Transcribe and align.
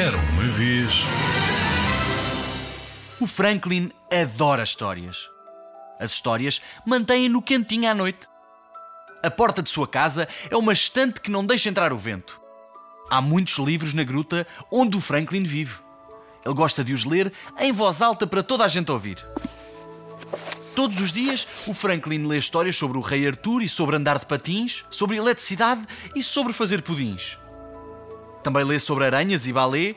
Era 0.00 0.16
uma 0.16 0.44
vez. 0.44 0.94
O 3.20 3.26
Franklin 3.26 3.90
adora 4.10 4.62
histórias. 4.62 5.28
As 6.00 6.12
histórias 6.12 6.62
mantêm-no 6.86 7.42
quentinho 7.42 7.90
à 7.90 7.92
noite. 7.92 8.26
A 9.22 9.30
porta 9.30 9.62
de 9.62 9.68
sua 9.68 9.86
casa 9.86 10.26
é 10.50 10.56
uma 10.56 10.72
estante 10.72 11.20
que 11.20 11.30
não 11.30 11.44
deixa 11.44 11.68
entrar 11.68 11.92
o 11.92 11.98
vento. 11.98 12.40
Há 13.10 13.20
muitos 13.20 13.58
livros 13.58 13.92
na 13.92 14.02
gruta 14.02 14.46
onde 14.72 14.96
o 14.96 15.02
Franklin 15.02 15.42
vive. 15.42 15.74
Ele 16.46 16.54
gosta 16.54 16.82
de 16.82 16.94
os 16.94 17.04
ler 17.04 17.30
em 17.58 17.70
voz 17.70 18.00
alta 18.00 18.26
para 18.26 18.42
toda 18.42 18.64
a 18.64 18.68
gente 18.68 18.90
ouvir. 18.90 19.22
Todos 20.74 20.98
os 20.98 21.12
dias, 21.12 21.46
o 21.66 21.74
Franklin 21.74 22.26
lê 22.26 22.38
histórias 22.38 22.74
sobre 22.74 22.96
o 22.96 23.02
rei 23.02 23.28
Arthur 23.28 23.60
e 23.60 23.68
sobre 23.68 23.96
andar 23.96 24.18
de 24.18 24.24
patins, 24.24 24.82
sobre 24.88 25.18
eletricidade 25.18 25.86
e 26.16 26.22
sobre 26.22 26.54
fazer 26.54 26.80
pudins. 26.80 27.36
Também 28.42 28.64
lê 28.64 28.78
sobre 28.78 29.04
aranhas 29.04 29.46
e 29.46 29.52
balé 29.52 29.94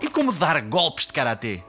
e 0.00 0.08
como 0.08 0.32
dar 0.32 0.60
golpes 0.60 1.06
de 1.06 1.12
karatê. 1.12 1.62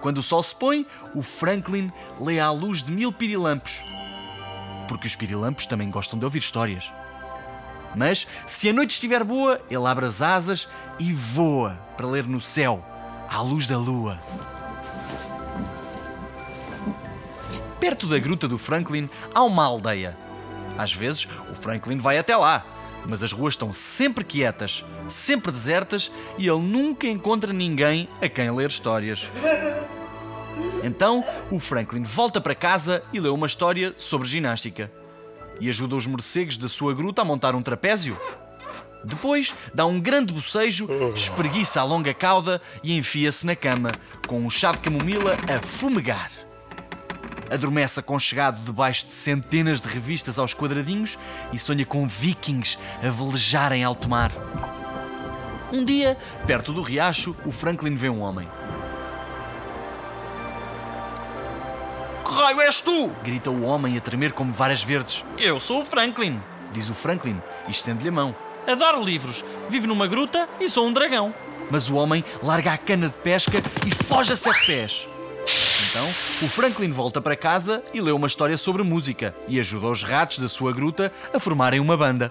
Quando 0.00 0.18
o 0.18 0.22
sol 0.22 0.42
se 0.42 0.54
põe, 0.54 0.86
o 1.14 1.22
Franklin 1.22 1.90
lê 2.20 2.38
à 2.38 2.50
luz 2.50 2.82
de 2.82 2.92
mil 2.92 3.12
pirilampos. 3.12 3.80
Porque 4.88 5.06
os 5.06 5.16
pirilampos 5.16 5.66
também 5.66 5.90
gostam 5.90 6.18
de 6.18 6.24
ouvir 6.24 6.38
histórias. 6.38 6.92
Mas, 7.96 8.26
se 8.46 8.68
a 8.68 8.72
noite 8.72 8.92
estiver 8.92 9.24
boa, 9.24 9.60
ele 9.70 9.86
abre 9.86 10.04
as 10.04 10.22
asas 10.22 10.68
e 10.98 11.12
voa 11.12 11.78
para 11.96 12.06
ler 12.06 12.26
no 12.26 12.40
céu, 12.40 12.84
à 13.28 13.40
luz 13.40 13.66
da 13.66 13.78
lua. 13.78 14.20
Perto 17.80 18.06
da 18.06 18.18
gruta 18.18 18.46
do 18.46 18.58
Franklin 18.58 19.08
há 19.34 19.42
uma 19.42 19.64
aldeia. 19.64 20.16
Às 20.76 20.92
vezes, 20.92 21.26
o 21.50 21.54
Franklin 21.54 21.98
vai 21.98 22.18
até 22.18 22.36
lá, 22.36 22.64
mas 23.06 23.22
as 23.22 23.32
ruas 23.32 23.54
estão 23.54 23.72
sempre 23.72 24.24
quietas, 24.24 24.84
sempre 25.08 25.50
desertas 25.50 26.10
e 26.36 26.48
ele 26.48 26.62
nunca 26.62 27.06
encontra 27.06 27.52
ninguém 27.52 28.08
a 28.20 28.28
quem 28.28 28.50
ler 28.50 28.68
histórias. 28.68 29.28
Então, 30.82 31.24
o 31.50 31.58
Franklin 31.58 32.02
volta 32.02 32.40
para 32.40 32.54
casa 32.54 33.02
e 33.12 33.20
lê 33.20 33.28
uma 33.28 33.46
história 33.46 33.94
sobre 33.98 34.28
ginástica. 34.28 34.90
E 35.60 35.68
ajuda 35.68 35.96
os 35.96 36.06
morcegos 36.06 36.56
da 36.56 36.68
sua 36.68 36.94
gruta 36.94 37.22
a 37.22 37.24
montar 37.24 37.54
um 37.54 37.62
trapézio. 37.62 38.16
Depois 39.04 39.54
dá 39.72 39.86
um 39.86 40.00
grande 40.00 40.32
bocejo, 40.32 40.88
espreguiça 41.14 41.80
a 41.80 41.84
longa 41.84 42.12
cauda 42.12 42.60
e 42.82 42.96
enfia-se 42.96 43.46
na 43.46 43.56
cama, 43.56 43.90
com 44.26 44.40
um 44.40 44.50
chá 44.50 44.72
de 44.72 44.78
camomila 44.78 45.36
a 45.52 45.60
fumegar. 45.60 46.30
Adormece 47.50 48.00
aconchegado 48.00 48.60
debaixo 48.64 49.06
de 49.06 49.12
centenas 49.12 49.80
de 49.80 49.88
revistas 49.88 50.38
aos 50.38 50.54
quadradinhos 50.54 51.18
e 51.52 51.58
sonha 51.58 51.84
com 51.84 52.06
vikings 52.06 52.78
a 53.02 53.10
velejar 53.10 53.72
em 53.72 53.84
alto 53.84 54.08
mar. 54.08 54.30
Um 55.72 55.84
dia, 55.84 56.16
perto 56.46 56.72
do 56.72 56.82
riacho, 56.82 57.36
o 57.44 57.52
Franklin 57.52 57.94
vê 57.94 58.08
um 58.08 58.20
homem. 58.20 58.48
Que 62.24 62.34
raio 62.34 62.60
és 62.60 62.80
tu? 62.80 63.10
Grita 63.22 63.50
o 63.50 63.62
homem 63.64 63.96
a 63.96 64.00
tremer 64.00 64.32
como 64.32 64.52
varas 64.52 64.82
verdes. 64.82 65.24
Eu 65.36 65.58
sou 65.58 65.80
o 65.80 65.84
Franklin. 65.84 66.40
Diz 66.72 66.88
o 66.90 66.94
Franklin 66.94 67.40
e 67.66 67.70
estende-lhe 67.70 68.08
a 68.08 68.12
mão. 68.12 68.34
Adoro 68.66 69.02
livros. 69.02 69.44
Vivo 69.70 69.86
numa 69.86 70.06
gruta 70.06 70.46
e 70.60 70.68
sou 70.68 70.86
um 70.86 70.92
dragão. 70.92 71.34
Mas 71.70 71.88
o 71.88 71.96
homem 71.96 72.24
larga 72.42 72.72
a 72.72 72.78
cana 72.78 73.08
de 73.08 73.16
pesca 73.16 73.62
e 73.86 74.04
foge 74.04 74.32
a 74.32 74.36
sete 74.36 74.66
pés. 74.66 75.08
Então, 75.90 76.06
o 76.06 76.48
Franklin 76.48 76.92
volta 76.92 77.18
para 77.18 77.34
casa 77.34 77.82
e 77.94 78.00
lê 78.00 78.10
uma 78.10 78.26
história 78.26 78.58
sobre 78.58 78.82
música 78.82 79.34
e 79.48 79.58
ajuda 79.58 79.86
os 79.86 80.02
ratos 80.02 80.38
da 80.38 80.48
sua 80.48 80.70
gruta 80.70 81.10
a 81.32 81.40
formarem 81.40 81.80
uma 81.80 81.96
banda. 81.96 82.30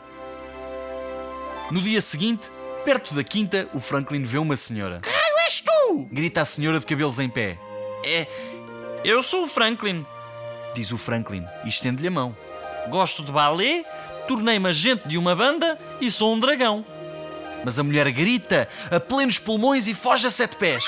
No 1.72 1.82
dia 1.82 2.00
seguinte, 2.00 2.52
perto 2.86 3.16
da 3.16 3.24
quinta, 3.24 3.68
o 3.74 3.80
Franklin 3.80 4.22
vê 4.22 4.38
uma 4.38 4.56
senhora. 4.56 5.00
Que 5.02 5.10
raio 5.10 5.38
és 5.46 5.62
tu? 5.62 6.08
Grita 6.12 6.42
a 6.42 6.46
senhora 6.46 6.80
de 6.80 6.86
cabelos 6.86 7.18
em 7.18 7.28
pé. 7.28 7.58
É. 8.06 8.28
Eu 9.04 9.24
sou 9.24 9.46
o 9.46 9.48
Franklin. 9.48 10.06
Diz 10.76 10.92
o 10.92 10.98
Franklin 10.98 11.44
e 11.66 11.70
estende-lhe 11.70 12.10
a 12.10 12.12
mão. 12.12 12.38
Gosto 12.90 13.24
de 13.24 13.32
balé, 13.32 13.84
tornei-me 14.28 14.70
agente 14.70 15.08
de 15.08 15.18
uma 15.18 15.36
banda 15.36 15.80
e 16.00 16.12
sou 16.12 16.32
um 16.32 16.40
dragão. 16.40 16.86
Mas 17.66 17.80
a 17.80 17.84
mulher 17.84 18.10
grita 18.12 18.70
a 18.92 19.00
plenos 19.00 19.40
pulmões 19.40 19.88
e 19.88 19.96
foge 19.96 20.28
a 20.28 20.30
sete 20.30 20.56
pés. 20.58 20.86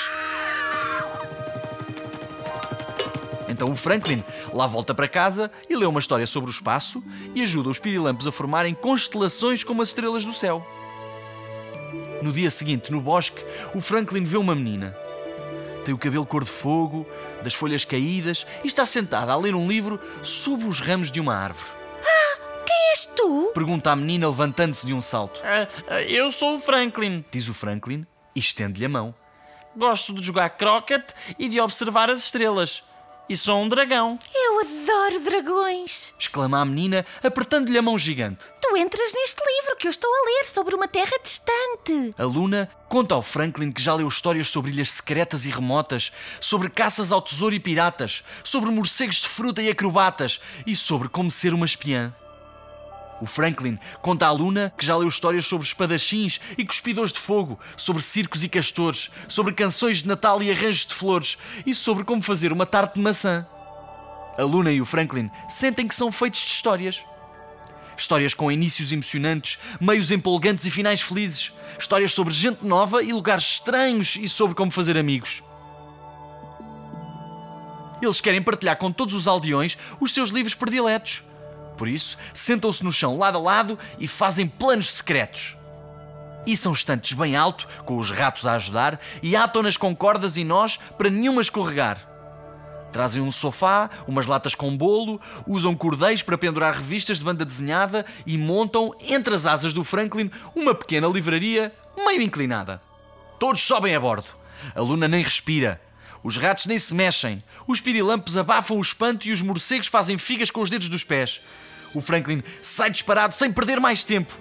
Então 3.60 3.74
o 3.74 3.76
Franklin 3.76 4.24
lá 4.54 4.66
volta 4.66 4.94
para 4.94 5.06
casa 5.06 5.50
e 5.68 5.76
lê 5.76 5.84
uma 5.84 6.00
história 6.00 6.26
sobre 6.26 6.48
o 6.48 6.50
espaço 6.50 7.04
e 7.34 7.42
ajuda 7.42 7.68
os 7.68 7.78
pirilampos 7.78 8.26
a 8.26 8.32
formarem 8.32 8.72
constelações 8.72 9.62
como 9.62 9.82
as 9.82 9.88
estrelas 9.88 10.24
do 10.24 10.32
céu. 10.32 10.66
No 12.22 12.32
dia 12.32 12.50
seguinte, 12.50 12.90
no 12.90 13.02
bosque, 13.02 13.44
o 13.74 13.82
Franklin 13.82 14.24
vê 14.24 14.38
uma 14.38 14.54
menina. 14.54 14.96
Tem 15.84 15.92
o 15.92 15.98
cabelo 15.98 16.24
cor 16.24 16.42
de 16.42 16.50
fogo, 16.50 17.06
das 17.42 17.52
folhas 17.52 17.84
caídas 17.84 18.46
e 18.64 18.66
está 18.66 18.86
sentada 18.86 19.30
a 19.30 19.36
ler 19.36 19.54
um 19.54 19.68
livro 19.68 20.00
sob 20.22 20.64
os 20.64 20.80
ramos 20.80 21.10
de 21.10 21.20
uma 21.20 21.36
árvore. 21.36 21.68
Quem 22.64 22.90
és 22.92 23.04
tu? 23.14 23.50
Pergunta 23.52 23.90
a 23.90 23.96
menina 23.96 24.26
levantando-se 24.26 24.86
de 24.86 24.94
um 24.94 25.02
salto. 25.02 25.42
Ah, 25.44 25.68
ah, 25.86 26.02
eu 26.02 26.32
sou 26.32 26.54
o 26.56 26.58
Franklin. 26.58 27.22
Diz 27.30 27.46
o 27.46 27.52
Franklin 27.52 28.06
e 28.34 28.40
estende-lhe 28.40 28.86
a 28.86 28.88
mão. 28.88 29.14
Gosto 29.76 30.14
de 30.14 30.22
jogar 30.22 30.48
croquet 30.48 31.04
e 31.38 31.46
de 31.46 31.60
observar 31.60 32.08
as 32.08 32.20
estrelas. 32.20 32.82
E 33.30 33.36
sou 33.36 33.62
um 33.62 33.68
dragão. 33.68 34.18
Eu 34.34 34.58
adoro 34.58 35.20
dragões. 35.20 36.12
Exclama 36.18 36.58
a 36.58 36.64
menina, 36.64 37.06
apertando-lhe 37.22 37.78
a 37.78 37.82
mão 37.82 37.96
gigante. 37.96 38.46
Tu 38.60 38.76
entras 38.76 39.12
neste 39.14 39.40
livro 39.46 39.76
que 39.76 39.86
eu 39.86 39.90
estou 39.92 40.10
a 40.12 40.26
ler 40.26 40.46
sobre 40.46 40.74
uma 40.74 40.88
terra 40.88 41.16
distante. 41.22 42.12
A 42.18 42.24
Luna 42.24 42.68
conta 42.88 43.14
ao 43.14 43.22
Franklin 43.22 43.70
que 43.70 43.80
já 43.80 43.94
leu 43.94 44.08
histórias 44.08 44.48
sobre 44.48 44.72
ilhas 44.72 44.90
secretas 44.90 45.46
e 45.46 45.50
remotas, 45.50 46.10
sobre 46.40 46.68
caças 46.68 47.12
ao 47.12 47.22
tesouro 47.22 47.54
e 47.54 47.60
piratas, 47.60 48.24
sobre 48.42 48.68
morcegos 48.68 49.20
de 49.20 49.28
fruta 49.28 49.62
e 49.62 49.70
acrobatas 49.70 50.40
e 50.66 50.74
sobre 50.74 51.08
como 51.08 51.30
ser 51.30 51.54
uma 51.54 51.66
espiã. 51.66 52.12
O 53.20 53.26
Franklin 53.26 53.78
conta 54.00 54.26
à 54.26 54.30
Luna 54.30 54.72
que 54.76 54.86
já 54.86 54.96
leu 54.96 55.08
histórias 55.08 55.46
sobre 55.46 55.66
espadachins 55.66 56.40
e 56.56 56.64
cuspidores 56.64 57.12
de 57.12 57.18
fogo, 57.18 57.58
sobre 57.76 58.02
circos 58.02 58.42
e 58.42 58.48
castores, 58.48 59.10
sobre 59.28 59.52
canções 59.52 59.98
de 59.98 60.08
Natal 60.08 60.42
e 60.42 60.50
arranjos 60.50 60.86
de 60.86 60.94
flores 60.94 61.36
e 61.66 61.74
sobre 61.74 62.02
como 62.02 62.22
fazer 62.22 62.50
uma 62.52 62.64
tarte 62.64 62.94
de 62.94 63.00
maçã. 63.00 63.46
A 64.38 64.42
Luna 64.42 64.72
e 64.72 64.80
o 64.80 64.86
Franklin 64.86 65.30
sentem 65.48 65.86
que 65.86 65.94
são 65.94 66.10
feitos 66.10 66.40
de 66.40 66.46
histórias. 66.46 67.04
Histórias 67.96 68.32
com 68.32 68.50
inícios 68.50 68.90
emocionantes, 68.90 69.58
meios 69.78 70.10
empolgantes 70.10 70.64
e 70.64 70.70
finais 70.70 71.02
felizes. 71.02 71.52
Histórias 71.78 72.12
sobre 72.12 72.32
gente 72.32 72.64
nova 72.64 73.02
e 73.02 73.12
lugares 73.12 73.44
estranhos 73.44 74.16
e 74.16 74.26
sobre 74.26 74.54
como 74.54 74.70
fazer 74.70 74.96
amigos. 74.96 75.42
Eles 78.00 78.22
querem 78.22 78.42
partilhar 78.42 78.78
com 78.78 78.90
todos 78.90 79.12
os 79.12 79.28
aldeões 79.28 79.76
os 80.00 80.14
seus 80.14 80.30
livros 80.30 80.54
prediletos. 80.54 81.22
Por 81.80 81.88
isso, 81.88 82.18
sentam-se 82.34 82.84
no 82.84 82.92
chão 82.92 83.16
lado 83.16 83.38
a 83.38 83.40
lado 83.40 83.78
e 83.98 84.06
fazem 84.06 84.46
planos 84.46 84.90
secretos. 84.90 85.56
E 86.46 86.54
são 86.54 86.74
estantes 86.74 87.14
bem 87.14 87.36
alto, 87.36 87.66
com 87.86 87.96
os 87.96 88.10
ratos 88.10 88.44
a 88.44 88.52
ajudar, 88.52 89.00
e 89.22 89.34
atam-nas 89.34 89.78
com 89.78 89.96
cordas 89.96 90.36
e 90.36 90.44
nós 90.44 90.78
para 90.98 91.08
nenhuma 91.08 91.40
escorregar. 91.40 92.06
Trazem 92.92 93.22
um 93.22 93.32
sofá, 93.32 93.88
umas 94.06 94.26
latas 94.26 94.54
com 94.54 94.76
bolo, 94.76 95.18
usam 95.46 95.74
cordéis 95.74 96.22
para 96.22 96.36
pendurar 96.36 96.74
revistas 96.74 97.16
de 97.16 97.24
banda 97.24 97.46
desenhada 97.46 98.04
e 98.26 98.36
montam, 98.36 98.94
entre 99.00 99.34
as 99.34 99.46
asas 99.46 99.72
do 99.72 99.82
Franklin, 99.82 100.30
uma 100.54 100.74
pequena 100.74 101.08
livraria 101.08 101.74
meio 101.96 102.20
inclinada. 102.20 102.82
Todos 103.38 103.62
sobem 103.62 103.94
a 103.94 104.00
bordo. 104.00 104.34
A 104.74 104.82
Luna 104.82 105.08
nem 105.08 105.24
respira. 105.24 105.80
Os 106.22 106.36
ratos 106.36 106.66
nem 106.66 106.78
se 106.78 106.94
mexem. 106.94 107.42
Os 107.66 107.80
pirilampos 107.80 108.36
abafam 108.36 108.76
o 108.76 108.82
espanto 108.82 109.26
e 109.26 109.32
os 109.32 109.40
morcegos 109.40 109.86
fazem 109.86 110.18
figas 110.18 110.50
com 110.50 110.60
os 110.60 110.68
dedos 110.68 110.90
dos 110.90 111.02
pés. 111.02 111.40
O 111.94 112.00
Franklin 112.00 112.42
sai 112.62 112.90
disparado 112.90 113.34
sem 113.34 113.52
perder 113.52 113.80
mais 113.80 114.02
tempo. 114.04 114.38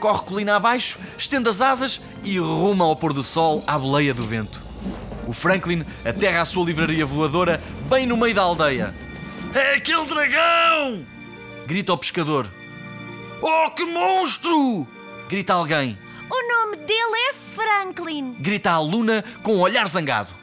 Corre 0.00 0.24
colina 0.24 0.56
abaixo, 0.56 0.98
estende 1.18 1.48
as 1.48 1.60
asas 1.60 2.00
e 2.22 2.38
ruma 2.38 2.84
ao 2.84 2.96
pôr 2.96 3.12
do 3.12 3.22
sol 3.22 3.62
à 3.66 3.78
boleia 3.78 4.14
do 4.14 4.22
vento. 4.22 4.62
O 5.26 5.32
Franklin 5.32 5.84
aterra 6.04 6.40
a 6.40 6.44
sua 6.44 6.64
livraria 6.64 7.04
voadora 7.04 7.62
bem 7.88 8.06
no 8.06 8.16
meio 8.16 8.34
da 8.34 8.42
aldeia. 8.42 8.94
É 9.54 9.74
aquele 9.74 10.06
dragão! 10.06 11.04
Grita 11.66 11.92
o 11.92 11.98
pescador. 11.98 12.50
Oh, 13.42 13.70
que 13.70 13.84
monstro! 13.84 14.86
Grita 15.28 15.54
alguém. 15.54 15.98
O 16.30 16.48
nome 16.48 16.76
dele 16.78 17.16
é 17.30 17.34
Franklin. 17.54 18.34
Grita 18.40 18.70
a 18.70 18.80
Luna 18.80 19.24
com 19.42 19.56
um 19.56 19.60
olhar 19.60 19.86
zangado. 19.86 20.39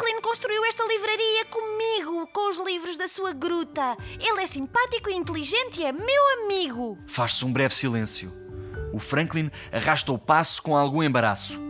Franklin 0.00 0.22
construiu 0.22 0.64
esta 0.64 0.82
livraria 0.86 1.44
comigo, 1.44 2.26
com 2.32 2.48
os 2.48 2.58
livros 2.58 2.96
da 2.96 3.06
sua 3.06 3.34
gruta. 3.34 3.98
Ele 4.18 4.40
é 4.40 4.46
simpático 4.46 5.10
e 5.10 5.14
inteligente 5.14 5.80
e 5.80 5.84
é 5.84 5.92
meu 5.92 6.42
amigo. 6.42 6.96
Faz-se 7.06 7.44
um 7.44 7.52
breve 7.52 7.74
silêncio. 7.74 8.32
O 8.94 8.98
Franklin 8.98 9.50
arrasta 9.70 10.10
o 10.10 10.18
passo 10.18 10.62
com 10.62 10.74
algum 10.74 11.02
embaraço. 11.02 11.60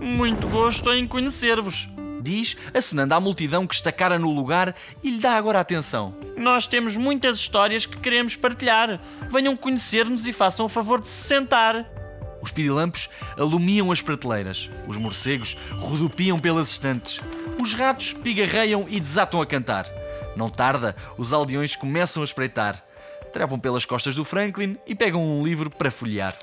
Muito 0.00 0.48
gosto 0.48 0.90
em 0.90 1.06
conhecer-vos. 1.06 1.86
Diz, 2.22 2.56
acenando 2.72 3.14
à 3.14 3.20
multidão 3.20 3.66
que 3.66 3.74
está 3.74 3.92
cara 3.92 4.18
no 4.18 4.30
lugar 4.30 4.74
e 5.04 5.10
lhe 5.10 5.18
dá 5.18 5.36
agora 5.36 5.60
atenção. 5.60 6.16
Nós 6.34 6.66
temos 6.66 6.96
muitas 6.96 7.36
histórias 7.36 7.84
que 7.84 7.98
queremos 7.98 8.36
partilhar. 8.36 8.98
Venham 9.28 9.54
conhecer-nos 9.54 10.26
e 10.26 10.32
façam 10.32 10.64
o 10.64 10.70
favor 10.70 10.98
de 10.98 11.08
se 11.08 11.28
sentar. 11.28 11.97
Os 12.40 12.50
pirilampos 12.50 13.08
alumiam 13.36 13.90
as 13.90 14.00
prateleiras, 14.00 14.70
os 14.86 14.96
morcegos 14.96 15.56
rodopiam 15.78 16.38
pelas 16.38 16.70
estantes, 16.70 17.20
os 17.60 17.74
ratos 17.74 18.12
pigarreiam 18.12 18.86
e 18.88 19.00
desatam 19.00 19.40
a 19.40 19.46
cantar. 19.46 19.88
Não 20.36 20.48
tarda, 20.48 20.94
os 21.16 21.32
aldeões 21.32 21.74
começam 21.74 22.22
a 22.22 22.24
espreitar. 22.24 22.84
Trepam 23.32 23.58
pelas 23.58 23.84
costas 23.84 24.14
do 24.14 24.24
Franklin 24.24 24.78
e 24.86 24.94
pegam 24.94 25.22
um 25.22 25.44
livro 25.44 25.68
para 25.68 25.90
folhear. 25.90 26.36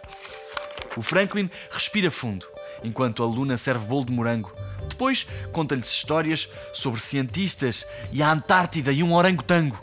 O 0.97 1.01
Franklin 1.01 1.49
respira 1.71 2.11
fundo, 2.11 2.45
enquanto 2.83 3.23
a 3.23 3.25
Luna 3.25 3.57
serve 3.57 3.85
bolo 3.85 4.05
de 4.05 4.11
morango. 4.11 4.51
Depois 4.87 5.27
conta-lhes 5.51 5.87
histórias 5.87 6.49
sobre 6.73 7.01
cientistas 7.01 7.85
e 8.11 8.21
a 8.21 8.31
Antártida 8.31 8.91
e 8.91 9.01
um 9.01 9.13
orangotango. 9.13 9.81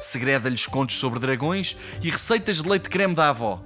Segreda-lhes 0.00 0.66
contos 0.66 0.96
sobre 0.96 1.18
dragões 1.18 1.76
e 2.02 2.10
receitas 2.10 2.62
de 2.62 2.68
leite 2.68 2.88
creme 2.88 3.14
da 3.14 3.30
avó. 3.30 3.62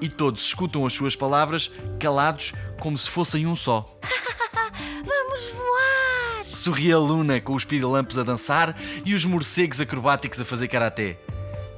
E 0.00 0.08
todos 0.08 0.42
escutam 0.42 0.86
as 0.86 0.92
suas 0.92 1.14
palavras 1.14 1.70
calados 1.98 2.52
como 2.78 2.96
se 2.96 3.08
fossem 3.08 3.46
um 3.46 3.54
só. 3.54 3.98
Vamos 5.04 5.50
voar! 5.50 6.44
Sorri 6.52 6.92
a 6.92 6.98
Luna 6.98 7.40
com 7.40 7.54
os 7.54 7.64
pirilampos 7.64 8.18
a 8.18 8.22
dançar 8.22 8.74
e 9.04 9.14
os 9.14 9.24
morcegos 9.24 9.80
acrobáticos 9.80 10.40
a 10.40 10.44
fazer 10.44 10.68
karaté. 10.68 11.18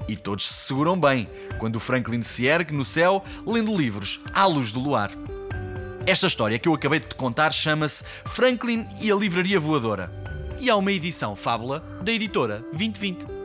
E 0.08 0.16
todos 0.16 0.48
se 0.48 0.66
seguram 0.66 0.98
bem 0.98 1.28
quando 1.58 1.76
o 1.76 1.80
Franklin 1.80 2.22
se 2.22 2.46
ergue 2.46 2.74
no 2.74 2.84
céu 2.84 3.24
lendo 3.46 3.76
livros 3.76 4.20
à 4.32 4.46
luz 4.46 4.72
do 4.72 4.80
luar. 4.80 5.12
Esta 6.06 6.26
história 6.26 6.58
que 6.58 6.69
eu 6.69 6.74
acabei 6.74 6.98
de 6.98 7.08
te 7.08 7.14
contar 7.14 7.52
chama-se 7.52 8.04
Franklin 8.24 8.86
e 9.00 9.10
a 9.10 9.14
Livraria 9.14 9.60
Voadora. 9.60 10.12
E 10.58 10.69
há 10.69 10.76
uma 10.76 10.92
edição 10.92 11.36
fábula 11.36 11.80
da 12.02 12.12
editora 12.12 12.64
2020. 12.72 13.41